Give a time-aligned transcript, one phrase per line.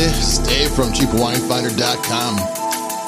[0.00, 2.38] from cheapwinefinder.com.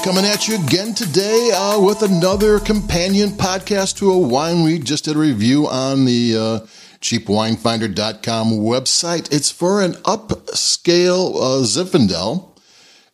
[0.04, 5.07] Coming at you again today uh, with another companion podcast to a wine we just
[5.07, 6.66] did a review on the uh,
[7.00, 9.32] cheapwinefinder.com website.
[9.32, 12.61] It's for an upscale uh, Zinfandel.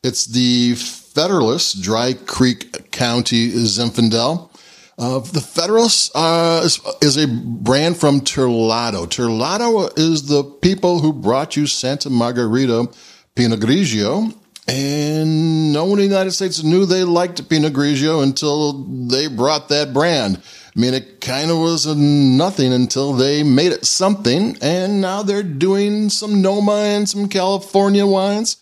[0.02, 4.50] It's the Federalist Dry Creek County Zinfandel.
[4.98, 9.06] Uh, the Federalist uh, is, is, a brand from Terlato.
[9.06, 12.88] Terlato is the people who brought you Santa Margherita
[13.38, 14.34] Pinot Grigio.
[14.66, 19.68] And no one in the United States knew they liked Pinot Grigio until they brought
[19.68, 20.42] that brand.
[20.76, 24.56] I mean, it kind of was nothing until they made it something.
[24.60, 28.56] And now they're doing Sonoma and some California wines,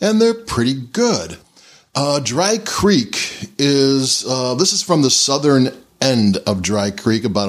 [0.00, 1.38] and they're pretty good.
[1.92, 5.70] Uh, Dry Creek is, uh, this is from the southern
[6.00, 7.48] end of Dry Creek, about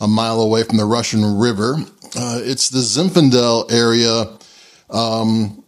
[0.00, 1.76] a, a mile away from the Russian River.
[2.16, 4.36] Uh, it's the Zinfandel area
[4.90, 5.61] um,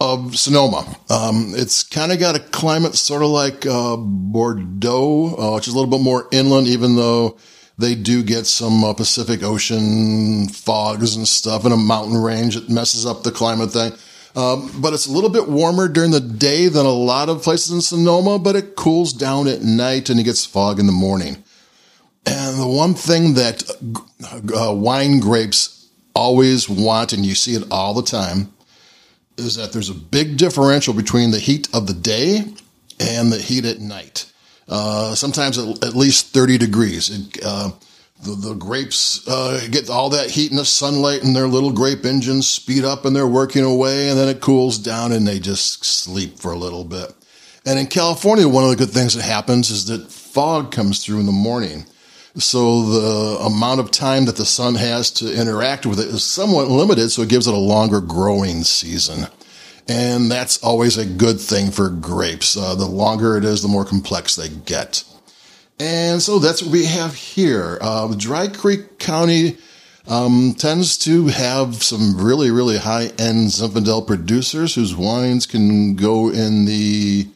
[0.00, 0.86] of Sonoma.
[1.10, 5.74] Um, it's kind of got a climate sort of like uh, Bordeaux, uh, which is
[5.74, 7.36] a little bit more inland, even though
[7.78, 12.54] they do get some uh, Pacific Ocean fogs and stuff in a mountain range.
[12.54, 13.92] that messes up the climate thing.
[14.34, 17.72] Um, but it's a little bit warmer during the day than a lot of places
[17.72, 21.42] in Sonoma, but it cools down at night and it gets fog in the morning.
[22.26, 23.62] And the one thing that
[24.54, 28.52] uh, wine grapes always want, and you see it all the time,
[29.38, 32.44] is that there's a big differential between the heat of the day
[32.98, 34.32] and the heat at night.
[34.68, 37.10] Uh, sometimes at, at, least 30 degrees.
[37.10, 37.70] It, uh,
[38.22, 42.04] the, the grapes uh, get all that heat and the sunlight and their little grape
[42.04, 45.84] engines speed up and they're working away and then it cools down and they just
[45.84, 47.12] sleep for a little bit.
[47.66, 51.20] And in California, one of the good things that happens is that fog comes through
[51.20, 51.84] in the morning.
[52.38, 56.68] So the amount of time that the sun has to interact with it is somewhat
[56.68, 59.28] limited, so it gives it a longer growing season.
[59.88, 62.56] And that's always a good thing for grapes.
[62.56, 65.04] Uh, the longer it is, the more complex they get.
[65.78, 67.78] And so that's what we have here.
[67.80, 69.56] Uh, Dry Creek County
[70.08, 76.30] um, tends to have some really, really high end Zinfandel producers whose wines can go
[76.30, 77.28] in the,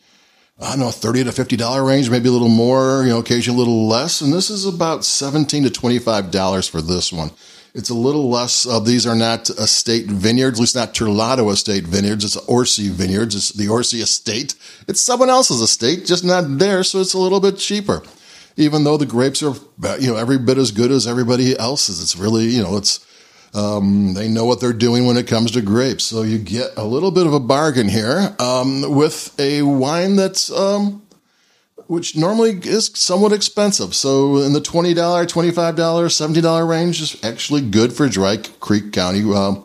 [0.62, 3.60] I don't know, 30 to $50 range, maybe a little more, you know, occasionally a
[3.60, 4.20] little less.
[4.20, 7.30] And this is about 17 to $25 for this one.
[7.72, 8.66] It's a little less.
[8.66, 12.24] Uh, these are not estate vineyards, at least not Terlato estate vineyards.
[12.24, 13.34] It's Orsi vineyards.
[13.34, 14.54] It's the Orsi estate.
[14.86, 16.82] It's someone else's estate, just not there.
[16.82, 18.02] So it's a little bit cheaper
[18.56, 19.54] even though the grapes are
[19.98, 22.02] you know every bit as good as everybody else's.
[22.02, 23.04] It's really you know it's
[23.52, 26.04] um, they know what they're doing when it comes to grapes.
[26.04, 30.50] So you get a little bit of a bargain here um, with a wine that's
[30.52, 31.02] um,
[31.86, 33.96] which normally is somewhat expensive.
[33.96, 38.08] So in the twenty dollar, twenty five dollar, seventy dollar range is actually good for
[38.08, 39.24] Dry Creek County.
[39.26, 39.56] Uh,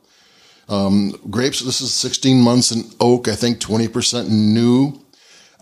[0.68, 1.60] um, grapes.
[1.60, 3.28] This is sixteen months in oak.
[3.28, 5.00] I think twenty percent new.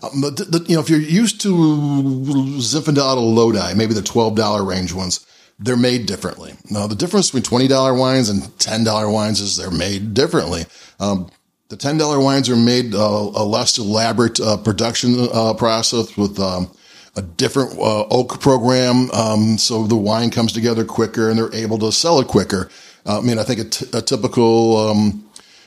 [0.02, 5.24] Um, the, you know, if you're used to Zinfandel Lodi, maybe the $12 range ones,
[5.58, 6.54] they're made differently.
[6.70, 10.64] Now, the difference between $20 wines and $10 wines is they're made differently.
[11.00, 11.30] Um,
[11.68, 16.70] the $10 wines are made uh, a less elaborate uh, production uh, process with um,
[17.16, 19.10] a different uh, oak program.
[19.12, 22.68] Um, so the wine comes together quicker and they're able to sell it quicker.
[23.06, 25.23] Uh, I mean, I think a, t- a typical um,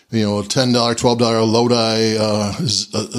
[0.10, 2.54] you know, $10, $12 Lodi uh,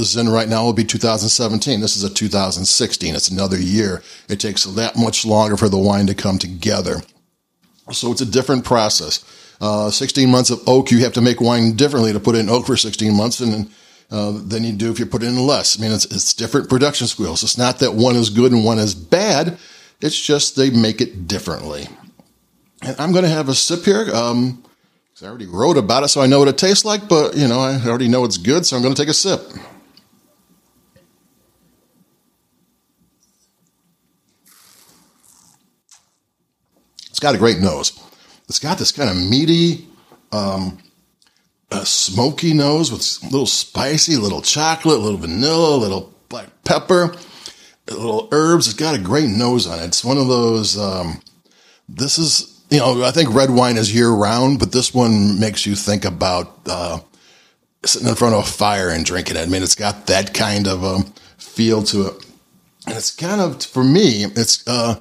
[0.04, 1.80] Zin right now will be 2017.
[1.80, 3.14] This is a 2016.
[3.14, 4.02] It's another year.
[4.28, 7.02] It takes that much longer for the wine to come together.
[7.92, 9.24] So it's a different process.
[9.60, 12.66] Uh, 16 months of oak, you have to make wine differently to put in oak
[12.66, 13.70] for 16 months and
[14.10, 15.78] uh, than you do if you put in less.
[15.78, 17.42] I mean, it's, it's different production schools.
[17.42, 19.58] It's not that one is good and one is bad.
[20.00, 21.88] It's just they make it differently.
[22.80, 24.08] And I'm going to have a sip here.
[24.14, 24.64] Um,
[25.22, 27.58] I already wrote about it, so I know what it tastes like, but, you know,
[27.58, 29.40] I already know it's good, so I'm going to take a sip.
[37.08, 38.00] It's got a great nose.
[38.48, 39.88] It's got this kind of meaty,
[40.30, 40.78] um,
[41.72, 46.14] a smoky nose with a little spicy, a little chocolate, a little vanilla, a little
[46.28, 47.12] black pepper,
[47.88, 48.68] little herbs.
[48.68, 49.86] It's got a great nose on it.
[49.86, 50.78] It's one of those.
[50.78, 51.20] Um,
[51.88, 55.64] this is you know, I think red wine is year round, but this one makes
[55.64, 56.98] you think about uh,
[57.84, 59.46] sitting in front of a fire and drinking it.
[59.46, 62.26] I mean, it's got that kind of um, feel to it,
[62.86, 65.00] and it's kind of for me, it's uh,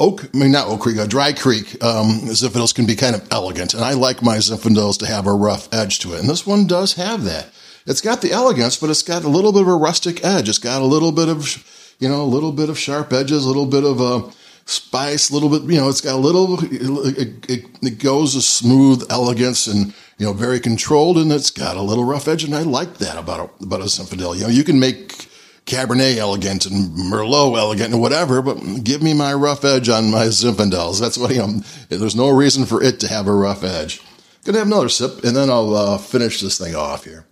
[0.00, 0.24] Oak.
[0.34, 1.82] I mean, not Oak Creek, uh, Dry Creek.
[1.82, 5.34] Um, Zinfandels can be kind of elegant, and I like my Zinfandels to have a
[5.34, 7.48] rough edge to it, and this one does have that.
[7.86, 10.48] It's got the elegance, but it's got a little bit of a rustic edge.
[10.48, 13.48] It's got a little bit of, you know, a little bit of sharp edges, a
[13.48, 14.30] little bit of a uh,
[14.64, 18.42] spice, a little bit, you know, it's got a little, it, it, it goes a
[18.42, 22.44] smooth elegance and, you know, very controlled and it's got a little rough edge.
[22.44, 24.36] And I like that about a, about a Zinfandel.
[24.36, 25.28] You know, you can make
[25.66, 30.26] Cabernet elegant and Merlot elegant and whatever, but give me my rough edge on my
[30.26, 31.00] Zinfandels.
[31.00, 34.00] That's what, know, there's no reason for it to have a rough edge.
[34.44, 37.26] Gonna have another sip and then I'll uh, finish this thing off here.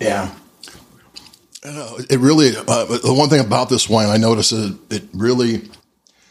[0.00, 0.34] Yeah.
[1.64, 5.70] Uh, it really, uh, the one thing about this wine I notice is it really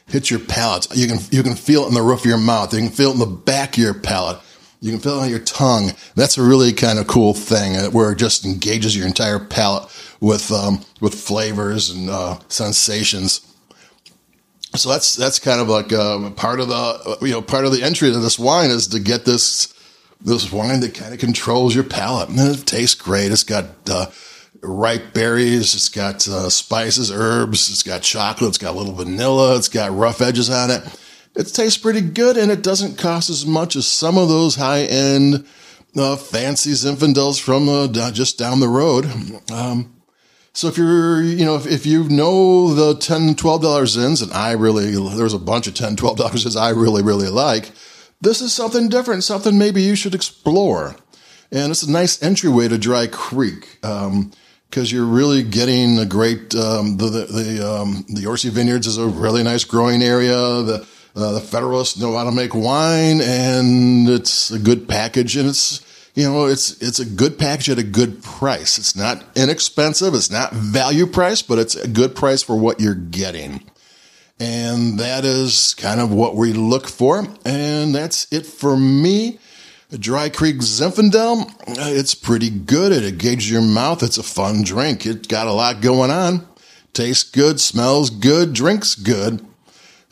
[0.08, 0.88] hits your palate.
[0.94, 2.74] You can, you can feel it in the roof of your mouth.
[2.74, 4.40] You can feel it in the back of your palate.
[4.82, 5.92] You can feel it on your tongue.
[6.16, 9.90] That's a really kind of cool thing uh, where it just engages your entire palate
[10.20, 13.40] with, um, with flavors and, uh, sensations.
[14.76, 17.84] So that's, that's kind of like, uh, part of the, you know, part of the
[17.84, 19.74] entry to this wine is to get this,
[20.20, 23.32] this wine that kind of controls your palate and it tastes great.
[23.32, 24.08] It's got, uh,
[24.62, 25.76] ripe berries.
[25.76, 27.70] It's got uh, spices, herbs.
[27.70, 28.50] It's got chocolate.
[28.50, 29.58] It's got a little vanilla.
[29.58, 30.84] It's got rough edges on it.
[31.36, 34.84] It tastes pretty good, and it doesn't cost as much as some of those high
[34.84, 35.46] end,
[35.96, 39.06] uh, fancy Zinfandels from uh, just down the road.
[39.52, 40.02] Um,
[40.54, 44.52] so if you're, you know, if, if you know the $10, $12 zins, and I
[44.52, 47.72] really, there's a bunch of $10, $12 zins I really, really like,
[48.20, 50.98] this is something different, something maybe you should explore.
[51.54, 53.80] And it's a nice entryway to Dry Creek.
[53.84, 54.32] Um,
[54.72, 58.98] because you're really getting a great um, the the the, um, the Orsi Vineyards is
[58.98, 60.32] a really nice growing area.
[60.32, 65.50] The uh, the Federalists know how to make wine, and it's a good package, and
[65.50, 65.86] it's
[66.16, 68.78] you know it's it's a good package at a good price.
[68.78, 72.96] It's not inexpensive, it's not value price, but it's a good price for what you're
[72.96, 73.64] getting.
[74.40, 79.38] And that is kind of what we look for, and that's it for me.
[80.00, 82.94] Dry Creek Zinfandel, uh, it's pretty good.
[82.94, 84.02] It engages your mouth.
[84.02, 85.06] It's a fun drink.
[85.06, 86.48] It's got a lot going on.
[86.94, 89.46] Tastes good, smells good, drinks good.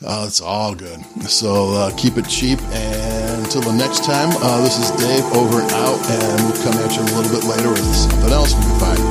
[0.02, 1.00] Uh, it's all good.
[1.22, 2.60] So uh, keep it cheap.
[2.72, 6.00] And until the next time, uh, this is Dave over and out.
[6.10, 9.09] And we'll come at you a little bit later with something else we can find.